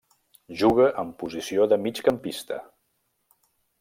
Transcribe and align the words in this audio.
Juga 0.61 0.87
en 1.01 1.11
la 1.11 1.15
posició 1.19 1.67
de 1.73 1.79
migcampista. 1.83 2.59